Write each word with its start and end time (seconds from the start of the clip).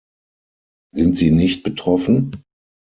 Sind 0.95 1.15
sie 1.19 1.29
nicht 1.29 1.61
betroffen? 1.61 2.41